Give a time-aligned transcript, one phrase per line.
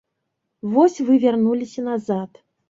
[0.77, 2.43] Вось вы вярнуліся назад.